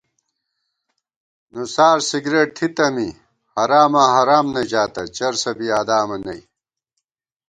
نُسارسگرېٹ 1.53 2.49
تھِتہ 2.57 2.87
می 2.95 3.09
حراماں 3.55 4.09
حرام 4.15 4.45
نہ 4.53 4.61
ژاتہ، 4.71 5.03
چرسَہ 5.15 5.51
بی 5.57 5.65
یادامہ 5.71 6.17
نئ 6.25 6.41